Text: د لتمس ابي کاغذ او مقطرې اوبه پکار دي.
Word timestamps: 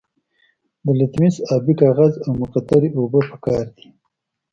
د 0.85 0.87
لتمس 0.99 1.35
ابي 1.55 1.73
کاغذ 1.81 2.13
او 2.25 2.31
مقطرې 2.41 2.89
اوبه 2.97 3.21
پکار 3.29 3.65
دي. 3.75 3.87